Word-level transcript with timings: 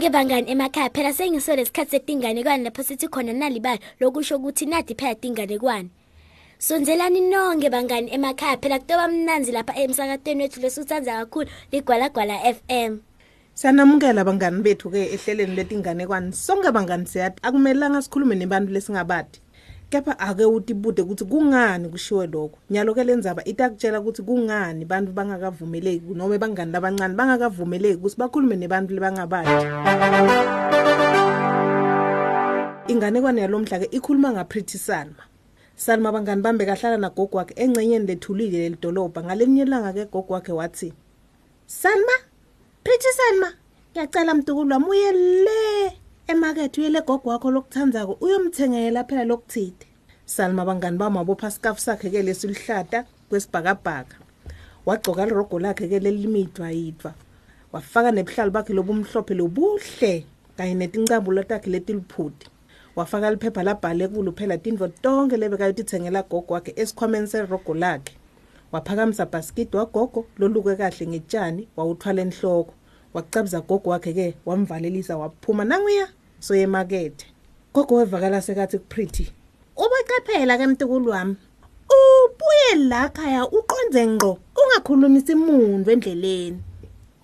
Nonke 0.00 0.12
bangani 0.12 0.50
emakhaya 0.50 0.88
phela 0.88 1.12
sengiso 1.12 1.52
lesikhathi 1.56 1.90
setinganekwane 1.90 2.64
lapho 2.64 2.82
sithi 2.82 3.06
khona 3.08 3.32
nalibali 3.36 3.80
lokusho 4.00 4.36
ukuthi 4.36 4.64
nathi 4.66 4.94
phela 4.94 5.14
tinganekwane. 5.14 5.90
Sonzelani 6.58 7.20
nonke 7.20 7.68
bangani 7.68 8.08
emakhaya 8.08 8.56
phela 8.56 8.78
kutoba 8.78 9.08
mnanzi 9.08 9.52
lapha 9.52 9.76
emsakatweni 9.76 10.42
wethu 10.42 10.60
lesuthandza 10.60 11.12
kakhulu 11.12 11.50
ligwalagwala 11.72 12.38
FM. 12.54 12.98
Sanamukela 13.54 14.24
bangani 14.24 14.62
bethu 14.62 14.90
ke 14.90 15.12
ehleleni 15.12 15.56
letinganekwane 15.56 16.32
sonke 16.32 16.72
bangani 16.72 17.06
siyathi 17.06 17.36
akumelanga 17.42 18.02
sikhulume 18.02 18.34
nebantu 18.34 18.72
lesingabadi 18.72 19.38
kepha 19.90 20.18
ake 20.18 20.44
utibude 20.44 21.02
ukuthi 21.02 21.24
kungani 21.24 21.88
kushiwe 21.88 22.26
lokho? 22.26 22.58
Nyalo 22.70 22.94
ke 22.94 23.04
lenzaba 23.04 23.44
itakutshela 23.44 24.00
ukuthi 24.00 24.22
kungani 24.22 24.84
bantu 24.84 25.12
bangakavumeleki 25.12 26.14
noma 26.14 26.38
bangani 26.38 26.72
labancane 26.72 27.14
bangakavumeleki 27.14 27.96
ukuthi 27.98 28.16
bakhulume 28.16 28.56
nebantu 28.56 28.94
lebangabadi 28.94 29.50
inganekwane 32.90 33.40
yalomhla 33.40 33.78
ke 33.78 33.86
ikhuluma 33.90 34.32
ngaPretty 34.32 34.78
Salma. 34.78 35.24
Salma 35.76 36.12
bangani 36.12 36.42
bambe 36.42 36.66
kahlala 36.66 36.96
nagogo 36.96 37.38
wakhe 37.38 37.54
engcenyeni 37.56 38.06
lethulile 38.06 38.58
lelidolobha 38.58 39.22
ngalenye 39.22 39.62
ilanga 39.62 39.92
ke 39.92 40.04
gogo 40.12 40.34
wakhe 40.34 40.52
wathi 40.52 40.92
Salma? 41.66 42.16
Pretty 42.84 43.08
Salma? 43.16 43.52
Ngiyacela 43.92 44.34
mtukulu 44.34 44.72
wami 44.72 44.86
uye 44.90 45.12
le 45.12 45.99
emakethe 46.30 46.80
uyele 46.80 47.00
gogo 47.00 47.30
wakho 47.30 47.50
lokuthandzako 47.50 48.12
uyomthengela 48.20 49.04
phela 49.04 49.24
lokuthide. 49.24 49.86
Salma 50.26 50.64
bangani 50.64 50.98
bamabopha 50.98 51.50
scarf 51.50 51.78
sakhe 51.78 52.10
ke 52.10 52.22
lesilihlata 52.22 53.04
kwesibhakabhaka. 53.28 54.16
Wagcoka 54.86 55.26
irogo 55.26 55.58
lakhe 55.58 55.88
ke 55.88 55.98
lelimidwa 55.98 56.70
yidwa. 56.70 57.14
Wafaka 57.72 58.10
nebuhlalo 58.12 58.50
bakhe 58.50 58.72
lobumhlophe 58.72 59.34
lobuhle 59.34 60.24
kanye 60.56 60.74
netincambulo 60.74 61.42
takhe 61.42 61.70
letiliphuti. 61.70 62.46
Wafaka 62.96 63.30
liphepha 63.30 63.62
labhale 63.62 64.08
kulo 64.08 64.32
phela 64.32 64.58
tindvo 64.58 64.88
tonke 64.88 65.36
lebekayotithengela 65.36 66.22
gogo 66.22 66.54
wakhe 66.54 66.72
esikhwameni 66.76 67.26
serogo 67.26 67.74
lakhe. 67.74 68.14
Waphakamisa 68.72 69.26
bhaskidi 69.26 69.76
wagogo 69.76 70.26
loluke 70.38 70.76
kahle 70.76 71.06
ngetshani 71.06 71.68
wawuthwala 71.76 72.22
enhloko. 72.22 72.74
Wacabza 73.14 73.60
gogo 73.60 73.90
wakhe 73.90 74.12
ke 74.12 74.34
wamvalelisa 74.46 75.16
waphuma 75.16 75.64
nanguya 75.64 76.08
soye 76.40 76.62
emakethe. 76.62 77.26
Gogo 77.74 77.94
wevakala 77.96 78.42
sekathi 78.42 78.78
kupretty 78.78 79.32
ubeqaphela 79.76 80.58
ke 80.58 80.66
mtukulu 80.66 81.10
wami 81.10 81.36
ubuye 81.90 82.88
la 82.88 83.08
khaya 83.08 83.44
uqonze 83.46 84.06
ngqo 84.06 84.38
ungakhulumisa 84.56 85.32
imuntu 85.32 85.90
endleleni. 85.90 86.58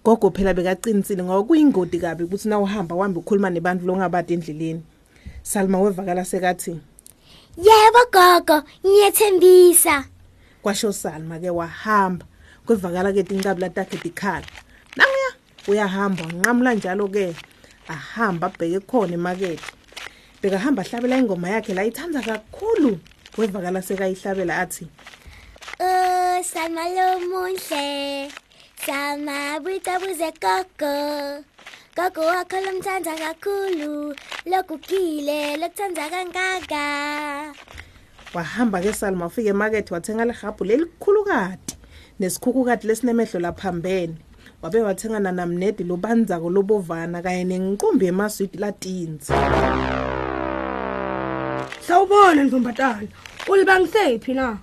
Gogo 0.05 0.31
phela 0.31 0.55
bekaqinisile 0.55 1.23
ngoba 1.23 1.42
kuyingodi 1.42 1.98
kabi 1.98 2.25
ukuthi 2.25 2.48
na 2.48 2.59
uhamba 2.59 2.95
uhambe 2.95 3.19
ukhuluma 3.19 3.51
nebantu 3.51 3.87
longabadi 3.87 4.34
endleleni. 4.34 4.83
Salma 5.42 5.79
wevakala 5.79 6.25
sekathi 6.25 6.81
Yebo 7.57 8.02
gogo, 8.13 8.63
ngiyethembisa. 8.85 10.05
kwasho 10.63 10.92
Salma 10.92 11.39
ke 11.39 11.51
wahamba 11.51 12.27
kwevakala 12.67 13.13
ke 13.14 13.23
tinqabla 13.23 13.70
takhe 13.70 13.96
dikhala 14.02 14.46
nanguya 14.98 15.30
uyahamba 15.68 16.24
nqamla 16.24 16.74
njalo 16.74 17.08
ke 17.08 17.34
ahamba 17.88 18.46
abheke 18.46 18.80
khona 18.86 19.14
emakethe 19.14 19.66
bekahamba 20.42 20.82
hlabela 20.82 21.18
ingoma 21.18 21.48
yakhe 21.48 21.74
la 21.74 21.84
ithanda 21.84 22.20
kakhulu 22.22 22.98
wevakala 23.38 23.82
sekayihlabela 23.82 24.58
athi 24.64 24.86
Oh, 25.78 26.40
Salma 26.42 26.88
lo 26.88 27.20
muhle. 27.20 28.32
Salma 28.80 29.60
buta 29.60 30.00
buze 30.00 30.30
gogo. 30.40 31.44
Gogo 31.96 32.22
wakho 32.33 32.56
lomthanda 32.64 33.12
kakhulu. 33.12 34.16
Lokugile, 34.46 35.56
lokuthanda 35.60 36.08
kangaka. 36.08 37.52
wahamba 38.34 38.80
ke 38.80 38.92
Salma 38.92 39.24
wafika 39.24 39.50
emakethe 39.50 39.94
wathenga 39.94 40.24
lehabhu 40.24 40.64
lelikhulu 40.64 41.24
kade 41.24 41.77
nesikhukukade 42.20 42.88
lesinemehlo 42.88 43.40
laphambene 43.40 44.16
wabe 44.62 44.83
wathenga 44.83 45.20
nanamnedi 45.20 45.84
lobandzako 45.84 46.50
lobovana 46.50 47.22
kanye 47.22 47.44
nenqumbi 47.44 48.05
yemaswidi 48.06 48.58
latinzi 48.58 49.33
Sawubona 51.86 52.44
ntombatana. 52.44 53.08
Ulibangisephi 53.48 54.34
na? 54.34 54.58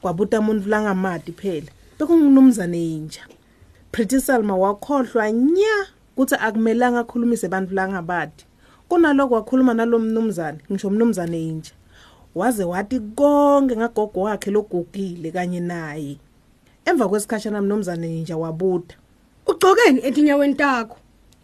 kwabuta 0.00 0.40
umuntu 0.40 0.68
langamadi 0.68 1.32
phela. 1.32 1.66
Bekungunumzane 1.98 2.94
inja. 2.96 3.20
Pretty 3.92 4.20
Salma 4.20 4.56
wakhohlwa 4.56 5.32
nya 5.32 5.86
ukuthi 6.12 6.34
akumelanga 6.34 7.00
akhulumise 7.00 7.46
abantu 7.46 7.74
langabadi 7.74 8.44
kunaloko 8.88 9.34
wakhuluma 9.34 9.74
nalomnumzane 9.74 10.58
ngisho 10.70 10.88
umnumzane 10.88 11.42
inja. 11.42 11.72
Waze 12.34 12.64
wathi 12.64 13.00
konke 13.00 13.76
ngagogo 13.76 14.20
wakhe 14.20 14.50
logugile 14.50 15.30
kanye 15.30 15.60
naye. 15.60 16.16
Emva 16.84 17.08
kwesikhashana 17.08 17.60
umnumzane 17.60 18.18
inja 18.18 18.36
wabuda 18.36 18.94
Ugcokeni 19.46 20.00
etinyaweni 20.06 20.54
takho? 20.54 20.96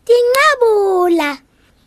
Tinqabula. 0.05 1.39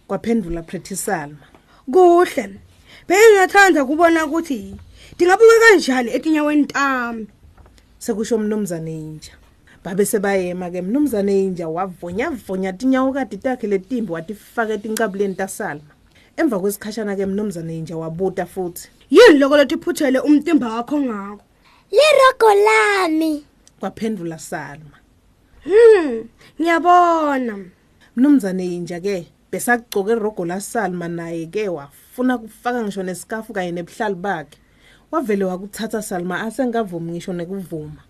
kwaphendula 0.07 0.61
Pretty 0.61 0.95
Salma 0.95 1.47
Kuhle. 1.91 2.59
Bengingathanda 3.07 3.85
kubona 3.85 4.25
ukuthi 4.25 4.75
dingabuka 5.17 5.59
kanjani 5.59 6.11
etinyaweni 6.11 6.65
tami. 6.65 7.27
sekusho 7.99 8.35
umnumzane 8.35 8.93
inja 8.99 9.31
babe 9.83 10.05
sebayema 10.05 10.69
ke 10.71 10.81
mnumzane 10.81 11.43
inja 11.43 11.67
wavonya 11.67 12.29
vonya 12.29 12.73
tinyawo 12.73 13.13
kade 13.13 13.37
takhe 13.37 13.67
letimbi 13.67 14.11
watifaka 14.11 14.73
etincabuleni 14.73 15.35
tasalma 15.35 15.93
emva 16.37 16.59
kwesikhashana 16.59 17.15
ke 17.15 17.25
mnumzane 17.25 17.77
inja 17.77 17.97
wabuta 17.97 18.45
futhi 18.45 18.89
Yini 19.09 19.39
lokho 19.39 19.57
lotiphuthele 19.57 20.19
umtimba 20.19 20.73
wakho 20.75 20.99
ngako? 20.99 21.43
Lirogo 21.91 22.53
lami. 22.65 23.45
kwaphendula 23.79 24.39
salma 24.39 24.97
Hmm, 25.63 26.27
ngiyabona. 26.61 27.59
mnumzane 28.15 28.65
inja 28.65 28.99
ke 28.99 29.27
besagcoka 29.51 30.11
irogo 30.11 30.45
lasalma 30.45 31.07
naye 31.07 31.45
ke 31.45 31.69
wafuna 31.69 32.37
kufaka 32.37 32.83
ngisho 32.83 33.03
nesikafu 33.03 33.53
kanye 33.53 33.71
nebuhlali 33.71 34.15
bakhe 34.15 34.57
wavele 35.11 35.45
wakuthatha 35.45 36.01
salma 36.01 36.41
asengavumi 36.41 37.11
ngisho 37.11 37.33
nekuvuma 37.33 38.03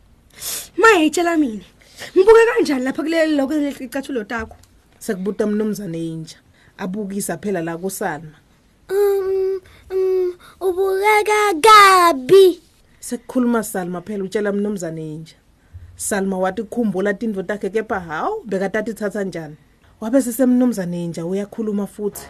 Mayitshela 0.78 1.38
mina. 1.38 1.64
Ngibuke 2.18 2.40
kanjani 2.56 2.84
lapha 2.84 3.04
kuleli 3.04 3.36
lokho 3.36 3.54
lecicathulo 3.54 4.24
takho? 4.24 4.56
sekubuta 5.00 5.48
mnumzane 5.48 6.08
inja 6.08 6.38
abukisa 6.78 7.38
phela 7.38 7.62
la 7.62 7.78
kusalma 7.78 8.38
Um, 8.90 9.62
um, 9.92 10.34
ubukeka 10.62 11.54
kabi. 11.62 12.60
sekukhuluma 13.00 13.64
Salma 13.64 14.02
phela 14.02 14.24
utshela 14.24 14.52
mnumzane 14.52 15.14
inja 15.14 15.36
Salma 15.96 16.38
wathi 16.38 16.64
khumbula 16.64 17.14
tindvo 17.14 17.44
takhe 17.44 17.70
kepha 17.70 18.00
hawu 18.00 18.44
bekatati 18.46 18.94
thatha 18.94 19.24
njani? 19.24 19.56
Wabe 20.02 20.22
sesemnumzane 20.22 21.06
inja 21.06 21.26
uyakhuluma 21.26 21.88
futhi. 21.88 22.28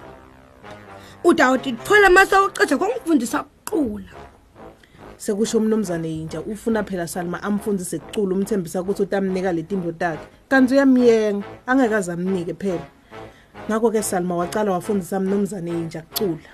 Udawuthi 1.24 1.72
thola 1.72 2.10
mase 2.10 2.36
ucethe 2.38 2.78
kongifundisa 2.78 3.46
ukucula. 3.46 4.12
sekusho 5.18 5.58
umnumzane 5.58 6.16
inja 6.22 6.42
ufuna 6.42 6.84
phela 6.84 7.08
Salma 7.08 7.44
amfundise 7.44 8.00
kucula 8.00 8.36
umthembisa 8.36 8.82
ukuthi 8.82 9.02
utamnika 9.02 9.52
letindvo 9.54 9.92
takhe. 9.92 10.28
Kanti 10.50 10.74
uyamyenga 10.74 11.46
angekaze 11.68 12.12
amnike 12.12 12.54
phela. 12.54 12.88
Ngakho 13.70 13.92
ke 13.92 14.04
Salma 14.04 14.36
waqala 14.36 14.72
wafundisa 14.72 15.20
mnumzane 15.20 15.72
inja 15.72 16.02
kucula 16.02 16.50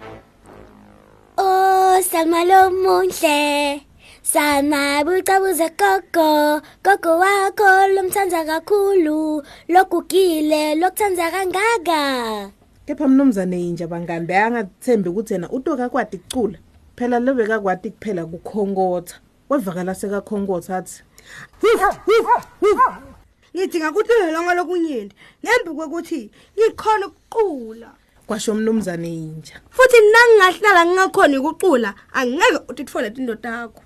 Oh, 1.37 2.01
Salma 2.01 2.45
lo 2.45 2.69
muhle. 2.69 3.88
Salma 4.21 5.03
buta 5.05 5.39
buze 5.39 5.69
gogo. 5.79 6.61
Gogo 6.83 7.19
wakho 7.19 7.87
lomthanda 7.95 8.45
kakhulu. 8.45 9.43
Lokugile, 9.69 10.75
lokuthanda 10.75 11.31
kangaka. 11.31 12.51
kepha 12.89 13.07
mnumzane 13.07 13.61
inja 13.61 13.87
bangani 13.87 14.25
beyangathembi 14.25 15.09
ukuthi 15.09 15.33
yena 15.33 15.49
utoka 15.49 15.89
kwadi 15.89 16.17
kucula 16.17 16.57
phela 16.95 17.19
lebe 17.19 17.47
kakwadi 17.47 17.91
kuphela 17.91 18.25
kukhongotha 18.25 19.15
wevakala 19.49 19.95
sekakhongotha 19.95 20.77
athi 20.77 21.03
Ngidinga 23.55 23.91
ukuthi 23.91 24.13
lelonga 24.19 24.53
lokunyenti 24.53 25.15
ngembi 25.45 25.71
kwekuthi 25.77 26.31
ngikhona 26.57 27.07
ukucula. 27.07 27.89
kwasho 28.27 28.51
umnumzane 28.51 29.09
inja 29.13 29.61
Futhi 29.69 29.97
nangingahlala 30.11 30.85
ngingakhona 30.85 31.39
ukucula 31.39 31.93
angeke 32.13 32.59
utitfole 32.69 33.11
tinto 33.11 33.35
takho. 33.35 33.81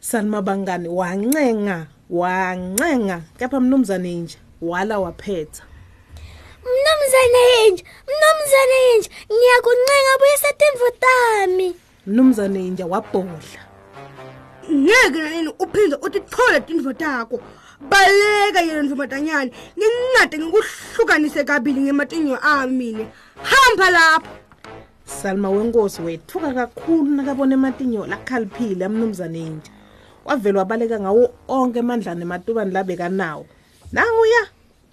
Salma 0.00 0.42
bangani 0.42 0.88
wancenga 0.88 1.86
wancenga. 2.10 3.22
Kepha 3.38 3.60
mnumzane 3.60 4.14
nje 4.14 4.38
wala 4.62 4.98
waphetha. 4.98 5.62
Mnumzane 6.62 7.68
inje, 7.68 7.84
mnumzane 8.06 8.94
inje, 8.96 9.10
ngiyakuncenga 9.32 10.18
buyisa 10.18 10.52
timvo 10.58 10.90
tami. 11.00 11.76
mnumzane 12.06 12.58
nje 12.70 12.84
wabhodla. 12.84 13.60
Ngeke 14.72 15.18
nanini 15.22 15.48
uphinde 15.58 15.96
utitfole 15.96 16.60
tinto 16.60 16.92
takho. 16.92 17.40
baleka 17.80 18.60
yena 18.60 18.82
ndvomatanyana 18.82 19.50
ngincade 19.78 20.38
ngikuhlukanise 20.38 21.44
kabili 21.44 21.80
ngematinyo 21.80 22.36
ami 22.42 22.92
mina 22.92 23.06
hamba 23.42 23.90
lapho. 23.90 24.30
Salma 25.04 25.50
wenkosi 25.50 26.02
wethuka 26.02 26.52
kakhulu 26.52 27.04
nakabona 27.04 27.54
ematinyo 27.54 28.06
lakhaliphile 28.06 28.84
amnumzane 28.84 29.38
inja 29.38 29.70
wavele 30.28 30.58
wabaleka 30.58 31.00
ngawo 31.00 31.30
onke 31.48 31.78
emandlane 31.78 32.22
ematubani 32.22 32.72
labekanawo 32.72 33.46
nanguya 33.92 34.42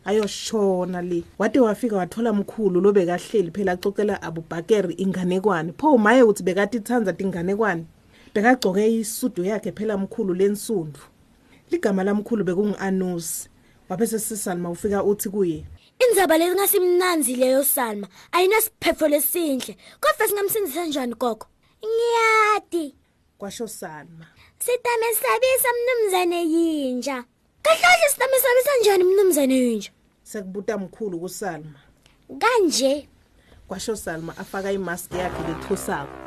ayoshona 0.06 1.02
le. 1.02 1.24
Wade 1.38 1.60
wafika 1.60 1.96
wathola 1.96 2.34
mkhulu 2.34 2.82
lo 2.82 2.92
bekahleli 2.92 3.52
phela 3.52 3.72
acocela 3.72 4.22
abubhakeri 4.22 4.94
inganekwane. 4.94 5.74
Pho 5.78 5.98
maye 5.98 6.24
uthi 6.24 6.44
bekati 6.44 6.78
ithanza 6.78 7.14
tinganekwane 7.14 7.86
bekagcoke 8.34 8.96
isudu 9.00 9.44
yakhe 9.44 9.72
phela 9.72 9.98
mkhulu 9.98 10.34
lensundu 10.34 11.00
ligama 11.72 12.04
lamkhulu 12.04 12.44
bekungu-anusi. 12.44 13.50
Wabese 13.90 14.20
sisalma 14.20 14.70
ufika 14.70 15.04
uthi 15.04 15.30
kuye 15.30 15.66
indzaba 16.00 16.38
lesingasimnanzi 16.38 17.36
leyo 17.36 17.64
salma. 17.64 18.08
Ayinasiphefo 18.32 19.08
lesinhle. 19.08 19.78
Kodwa 20.00 20.28
singamsindisa 20.28 20.86
njani 20.86 21.14
gogo? 21.14 21.46
Ngiyati 21.84 22.96
kwasho 23.38 23.68
salma. 23.68 24.26
Sitamesabisa 24.60 25.70
mnumzane 25.76 26.44
yinja. 26.44 27.24
Kahlahle 27.62 28.10
sitamesabisa 28.10 28.70
njani 28.82 29.04
mnumzane 29.04 29.56
yinja? 29.56 29.92
Sekubuta 30.24 30.78
mkhulu 30.78 31.20
kusalma. 31.20 31.80
Kanje? 32.40 33.10
Kwasho 33.68 33.96
salma 33.96 34.38
afaka 34.38 34.72
imaski 34.72 35.18
yakhe 35.18 35.48
lethusako 35.48 36.26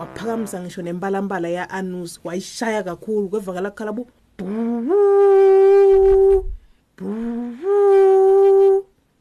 waphakamisa 0.00 0.60
ngisho 0.60 0.82
nembalambala 0.82 1.48
ya-anusi 1.48 2.20
wayishaya 2.24 2.82
kakhulu 2.82 3.28
kwevakala 3.28 3.70
kukhala 3.70 3.92
bu 3.92 4.06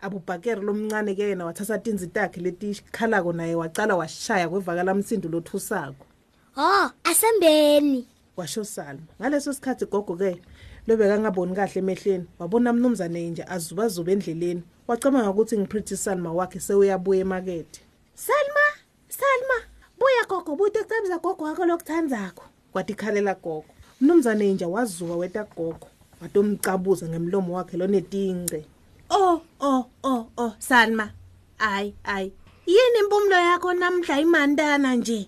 abubhakeri 0.01 0.61
lomncane-ke 0.61 1.23
yena 1.23 1.45
wathatha 1.45 1.77
tinzi 1.79 2.07
takhe 2.07 2.41
letikhalako 2.41 3.33
naye 3.33 3.55
wacala 3.55 3.95
washaya 3.95 4.49
kwevakala 4.49 4.93
msindo 4.93 5.29
lothusako 5.29 6.05
ho 6.55 6.91
asembeni 7.03 8.07
kwasho 8.35 8.63
salma 8.63 9.07
ngaleso 9.21 9.53
sikhathi 9.53 9.85
gogo-ke 9.85 10.41
lobekangaboni 10.87 11.55
kahle 11.55 11.79
emehlweni 11.79 12.25
wabona 12.39 12.73
mnumzane 12.73 13.29
nje 13.29 13.43
azubazuba 13.43 14.11
endleleni 14.11 14.63
wacabanga 14.87 15.29
ukuthi 15.29 15.57
ngipretty 15.57 15.97
salma 15.97 16.33
wakhe 16.33 16.59
sewuyabuya 16.59 17.21
emakethe 17.21 17.81
salma 18.15 18.65
salma 19.09 19.57
buya 19.99 20.23
gogo 20.29 20.55
buye 20.55 20.71
kucebisa 20.71 21.17
gogo 21.23 21.43
wakho 21.43 21.65
lokuthandzakho 21.65 22.43
kwathi 22.71 22.93
ikhalela 22.93 23.33
gogo 23.35 23.65
mnumzane 24.01 24.53
nje 24.53 24.65
wazuka 24.65 25.15
weta 25.15 25.43
gogo 25.43 25.87
watomcabuza 26.21 27.09
ngemlomo 27.09 27.53
wakhe 27.53 27.77
lonetingce 27.77 28.65
Oh, 29.11 29.41
oh, 29.59 29.89
oh, 30.03 30.29
oh, 30.37 30.53
Salma. 30.59 31.09
Ay, 31.57 31.93
ay. 32.05 32.31
Yini 32.65 32.99
impumlo 32.99 33.35
yakho 33.35 33.73
namhla 33.73 34.19
imandana 34.19 34.95
nje? 34.95 35.27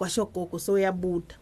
Kwasho 0.00 0.24
gogo 0.24 0.58
sewuyabuda 0.58 1.34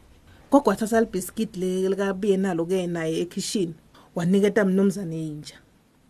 gogo 0.50 0.70
wathatha 0.70 1.00
libhiskidi 1.00 1.88
likabiye 1.88 2.36
nalo-ke 2.36 2.86
naye 2.86 3.20
ekhishini 3.20 3.74
waniketa 4.14 4.64
mnumzane 4.64 5.26
inja 5.26 5.54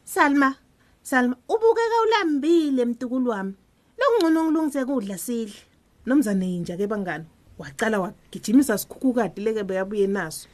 Salma, 0.04 0.54
Salma, 1.02 1.36
ubukeka 1.48 2.00
ulambile 2.06 2.84
mtukulu 2.84 3.30
wami. 3.30 3.54
Lokungcono 3.98 4.44
ngilungise 4.44 4.84
kudla 4.84 5.18
sidle. 5.18 5.54
mnumzane 6.06 6.54
inja-ke 6.56 6.86
bangani 6.86 7.24
wacala 7.58 8.00
wagijimisa 8.00 8.78
sikhukhukade 8.78 9.42
leke 9.42 9.64
bekabuye 9.64 10.06
naso 10.06 10.48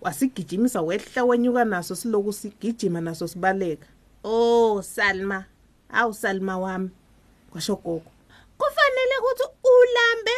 wasigijimisa 0.00 0.82
wehla 0.82 1.24
wenyuka 1.24 1.64
naso 1.64 1.94
siloku 1.96 2.32
sigijima 2.32 3.00
naso 3.00 3.28
sibaleka 3.28 3.86
Oh, 4.24 4.82
Salma. 4.82 5.44
Awu 5.92 6.14
Salma 6.14 6.58
wami. 6.58 6.90
kwasho 7.50 7.76
gogo 7.76 8.02
Kufanele 8.58 9.14
ukuthi 9.20 9.42
ulambe 9.64 10.30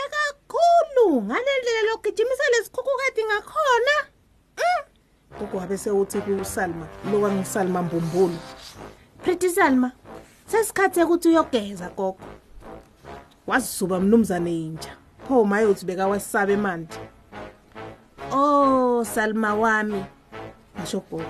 kakhulu 1.12 1.26
ngalendlela 1.26 1.82
lokugijimisa 1.90 2.44
lesikhukhukade 2.52 3.22
ngakhona. 3.24 3.96
gogo 5.38 5.58
wabe 5.58 5.76
sewuthi 5.78 6.20
kusalma 6.20 6.86
lokwangisalma 7.12 7.82
mbumbulu 7.82 8.38
Pretty 9.22 9.48
Salma. 9.50 9.92
Sesikhathe 10.46 11.04
ukuthi 11.04 11.28
uyogeza 11.28 11.88
gogo. 11.96 12.18
wazizuba 13.46 14.00
mnumzane 14.00 14.56
inja 14.56 14.96
pho 15.28 15.44
maye 15.44 15.66
uthi 15.66 15.86
bekawasaba 15.86 16.52
emanti 16.52 16.98
Oh, 18.32 19.04
Salma 19.04 19.54
wami. 19.54 20.04
washo 20.78 21.00
gogo 21.10 21.24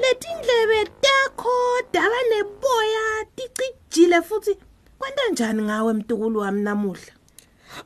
letindlebe 0.00 0.90
takho 1.00 1.50
daba 1.92 2.16
neboya 2.30 3.24
ticijile 3.36 4.22
futhi 4.22 4.58
kwenta 4.98 5.22
njani 5.32 5.62
ngawe 5.62 5.92
mtukulu 5.92 6.40
wami 6.40 6.62
namuhla 6.62 7.12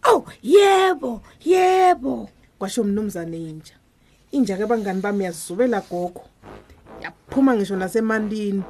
oh 0.04 0.24
yebo 0.42 1.22
yebo. 1.44 2.28
Kwasho 2.58 2.84
mnumzane 2.84 3.36
inja. 3.36 3.74
Inja-ke 4.32 4.66
bangani 4.66 5.00
bami 5.00 5.24
yazizubela 5.24 5.80
gogo. 5.80 6.24
Yaphuma 7.02 7.56
ngisho 7.56 7.76
nasemantini 7.76 8.62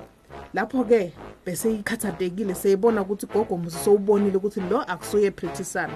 lapho-ke 0.55 1.13
bese 1.47 1.75
ikhathatekile 1.75 2.55
seyibona 2.55 3.03
ukuthi 3.03 3.27
gogo 3.27 3.57
musi 3.57 3.79
sowubonile 3.85 4.37
ukuthi 4.37 4.61
lo 4.61 4.83
akusuye 4.83 5.31
prithisana 5.31 5.95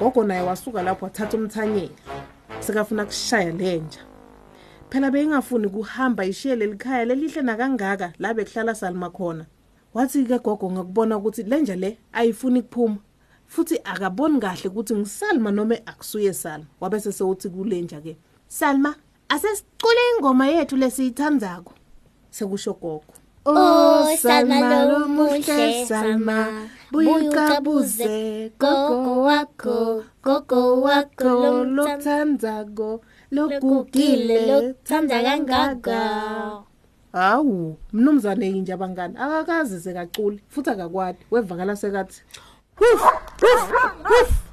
gogo 0.00 0.24
naye 0.24 0.42
wasuka 0.42 0.82
lapho 0.82 1.04
wathatha 1.04 1.36
umthanyelo 1.36 1.90
sekafuna 2.60 3.04
kushaya 3.04 3.52
lenja 3.52 4.00
phela 4.90 5.10
beyingafuni 5.10 5.68
kuhamba 5.68 6.24
ishiye 6.24 6.56
leli 6.56 6.76
khaya 6.76 7.04
lelihle 7.04 7.42
nakangaka 7.42 8.12
la 8.18 8.34
bekuhlala 8.34 8.74
salma 8.74 9.10
khona. 9.10 9.46
Wathi-ke 9.94 10.38
gogo 10.38 10.70
ngakubona 10.70 11.16
ukuthi 11.16 11.42
lenja 11.42 11.76
le 11.76 11.98
ayifuni 12.12 12.62
kuphuma. 12.62 12.96
Futhi 13.48 13.80
akaboni 13.84 14.40
kahle 14.40 14.68
ukuthi 14.68 14.94
ngisalma 14.94 15.50
noma 15.50 15.74
akusuye 15.86 16.32
salma 16.32 16.66
wabe 16.80 17.00
sesewuthi 17.00 17.48
kulenja-ke 17.48 18.16
salma 18.48 18.94
asesicule 19.28 20.02
ingoma 20.18 20.46
yethu 20.48 20.76
lesiyithandzako 20.76 21.72
sekusho 22.30 22.72
gogo. 22.72 23.14
Oh 23.48 24.16
Salma 24.18 24.84
lo 24.90 25.06
muhle 25.08 25.86
Salma. 25.86 26.68
Buyucabuze 26.90 28.50
gogo 28.58 29.22
wakho 29.22 30.04
gogo 30.22 30.82
wakho 30.82 31.30
lomthanda 31.42 31.74
lokuthandzako 31.76 33.00
lokugile 33.30 34.36
lokuthanda 34.46 35.22
kangaka. 35.22 36.00
hawu 37.12 37.76
mnumzane 37.92 38.46
yinje 38.46 38.72
abangani 38.72 39.14
akakazi 39.18 39.80
sekaculi 39.80 40.40
futhi 40.48 40.70
akakwadi 40.70 41.18
wevakala 41.30 41.76
sekathi 41.76 42.22
"Huf, 42.78 43.02
huf, 43.40 43.72
huf." 44.04 44.46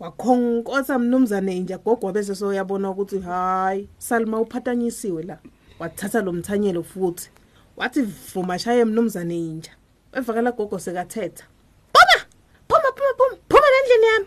wakhonkotha 0.00 0.98
mnumzane 0.98 1.56
inja 1.56 1.78
gogo 1.78 2.06
wabese 2.06 2.34
soyabona 2.34 2.90
ukuthi 2.90 3.18
hayi 3.18 3.88
salma 3.98 4.40
uphathanyisiwe 4.40 5.22
la. 5.22 5.38
Wathatha 5.78 6.20
lo 6.22 6.32
mthanyelo 6.32 6.82
futhi 6.82 7.30
wathi 7.76 8.02
vuma 8.02 8.58
shaye 8.58 8.84
mnumzane 8.84 9.38
inja 9.38 9.70
wevakala 10.12 10.52
gogo 10.52 10.78
sekathetha 10.78 11.44
phuma 11.92 12.24
phuma 12.68 12.92
phuma 12.96 13.14
phuma 13.18 13.36
phuma 13.48 13.66
endlini 13.80 14.06
yami. 14.06 14.26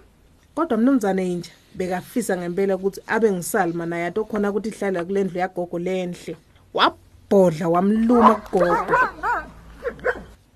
Kodwa 0.55 0.77
mnumzane 0.77 1.31
inja 1.31 1.51
bekafisa 1.75 2.37
ngempela 2.37 2.75
ukuthi 2.75 3.01
abe 3.07 3.31
ngisalma 3.31 3.85
naye 3.85 4.05
atokhona 4.05 4.49
ukuthi 4.49 4.69
ihlala 4.69 5.05
kule 5.05 5.23
ndlu 5.23 5.39
yagogo 5.39 5.79
lenhle 5.79 6.37
wabhodla 6.73 7.69
wamluma 7.69 8.35
kugogo. 8.35 8.97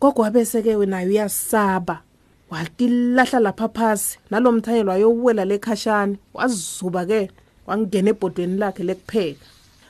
Gogo 0.01 0.21
wabeseke 0.21 0.85
naye 0.85 1.07
uyasaba. 1.07 2.01
Watilahla 2.49 3.39
lapha 3.39 3.67
phasi 3.69 4.19
nalo 4.29 4.51
mthanyelo 4.51 4.91
wayowuwela 4.91 5.45
lekhashana 5.45 6.15
wazizuba-ke 6.33 7.31
wangena 7.67 8.09
ebhodweni 8.09 8.57
lakhe 8.57 8.83
lekupheka 8.83 9.45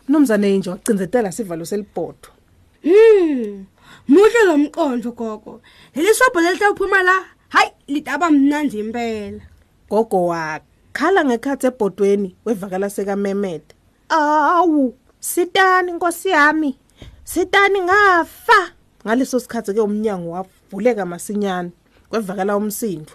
mnumzane 0.07 0.57
nje 0.57 0.69
wacindzetela 0.69 1.31
sivalo 1.31 1.65
selibhodo 1.65 2.29
Hmm. 2.83 3.65
Muhle 4.07 4.45
lo 4.45 4.57
mqondo 4.57 5.11
gogo. 5.11 5.61
Leli 5.95 6.13
sobho 6.13 6.39
lelithawuphuma 6.41 7.03
la. 7.03 7.25
Hayi, 7.49 7.69
lidaba 7.87 8.31
mnandi 8.31 8.79
impela. 8.79 9.41
gogo 9.89 10.27
wakhala 10.27 11.25
ngekhathi 11.25 11.67
ebhodweni 11.67 12.35
wevakala 12.45 12.89
sekamemede 12.89 13.71
awu 14.09 14.93
sitani 15.19 15.91
nkosi 15.91 16.29
yami 16.29 16.77
sitani 17.23 17.79
ngafa 17.81 18.71
ngaleso 19.05 19.39
sikhathi 19.39 19.73
ke 19.73 19.81
umnyango 19.81 20.31
wavuleka 20.31 21.05
masinyane 21.05 21.71
kwevakala 22.09 22.57
umsindo. 22.57 23.11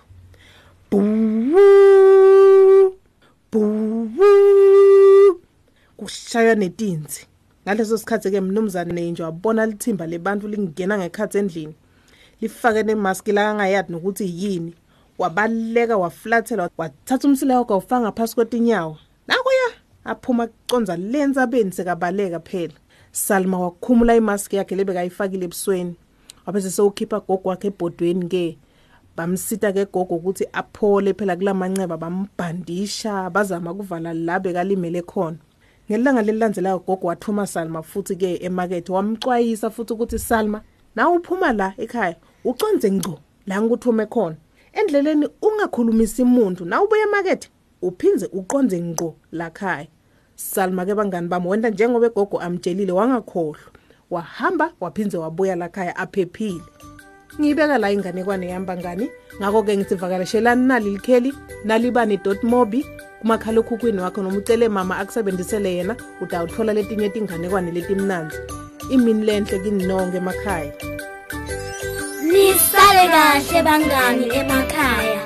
Buu 0.90 1.52
buu 3.52 4.10
kushaya 5.96 6.54
netinzi. 6.54 7.26
Ngaleso 7.66 7.98
sikhathi 7.98 8.30
ke 8.30 8.40
mnumzane 8.40 9.10
nje 9.10 9.22
wabona 9.22 9.66
lithimba 9.66 10.06
lebantu 10.06 10.48
lingena 10.48 10.98
ngekhathi 10.98 11.38
endlini. 11.38 11.74
Lifake 12.40 12.82
nemaski 12.82 13.32
la 13.32 13.50
angayazi 13.50 13.92
nokuthi 13.92 14.44
yini. 14.44 14.74
Wabaleka 15.18 15.96
waflathela 15.96 16.70
wathatha 16.78 17.28
umsila 17.28 17.58
wakhe 17.58 17.72
wawufaka 17.72 18.00
ngaphasi 18.00 18.34
kwetinyawo. 18.34 18.98
Nakuya 19.28 19.68
aphuma 20.04 20.46
kuconza 20.46 20.96
lensabeni 20.96 21.72
sekabaleka 21.72 22.40
phela. 22.40 22.74
Salma 23.12 23.58
wakhumula 23.58 24.16
imaski 24.16 24.56
yakhe 24.56 24.76
lebekayifakile 24.76 25.44
ebusweni. 25.44 25.94
Wabese 26.46 26.70
sewukhipha 26.70 27.20
gogo 27.20 27.48
wakhe 27.48 27.66
ebhodweni 27.68 28.28
ke. 28.28 28.58
Bamsita 29.16 29.72
ke 29.72 29.84
gogo 29.84 30.16
ukuthi 30.16 30.46
aphole 30.52 31.14
phela 31.14 31.36
kulamanceba 31.36 31.96
bambhandisha 31.96 33.30
bazama 33.30 33.74
kuvala 33.74 34.14
la 34.14 34.40
bekalimele 34.40 35.02
khona. 35.02 35.36
Ngelanga 35.90 36.22
lelilandelayo 36.22 36.78
gogo 36.78 37.06
wathuma 37.06 37.46
salma 37.46 37.82
futhi 37.82 38.16
ke 38.16 38.36
emakethe 38.42 38.92
wamcwayisa 38.92 39.70
futhi 39.70 39.92
ukuthi 39.92 40.18
salma 40.18 40.62
na 40.96 41.10
uphuma 41.10 41.52
la 41.52 41.74
ekhaya? 41.76 42.16
Uconze 42.44 42.90
ngco 42.90 43.18
la 43.46 43.60
ngikuthume 43.62 44.06
khona. 44.06 44.36
Endleleni 44.72 45.28
ungakhulumisi 45.42 46.22
umuntu 46.22 46.64
na 46.64 46.82
ubuye 46.82 47.02
emakethe? 47.02 47.48
Uphinze 47.82 48.26
uqonze 48.32 48.80
ngqo 48.80 49.14
lakhaya 49.32 49.86
salma 50.36 50.86
ke 50.86 50.94
bangani 50.94 51.28
bami 51.28 51.48
wenda 51.48 51.70
njengoba 51.70 52.06
egogo 52.06 52.40
amtshelile 52.40 52.92
wangakhohlwa. 52.92 53.72
Wahamba 54.10 54.72
waphinze 54.80 55.18
wabuya 55.18 55.56
lakhaya 55.56 55.96
aphephile. 55.96 56.91
Ngiyibeka 57.40 57.78
la 57.78 57.92
inganekwane 57.92 58.48
yami 58.48 58.66
ngani? 58.66 59.10
Ngakho-ke 59.40 59.76
ngisivakaleshelani 59.76 60.66
nali 60.66 60.90
likheli 60.90 61.32
nalibane.mobi 61.64 62.86
kumakhalekhukhwini 63.20 64.00
wakho 64.00 64.22
noma 64.22 64.38
ucele 64.38 64.68
mama 64.68 64.98
akusebenzisele 64.98 65.74
yena 65.74 65.96
utawuthola 66.20 66.72
letinye 66.72 67.08
tinganekwane 67.08 67.70
letimnanzi 67.70 68.36
imini 68.90 69.24
lenhle 69.24 69.58
kini 69.58 69.86
nonke 69.86 70.16
emakhaya. 70.16 70.72
Nisale 72.22 73.04
kahle 73.12 73.62
bangani 73.62 74.26
emakhaya. 74.34 75.20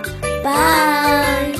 Bye. 0.44 1.55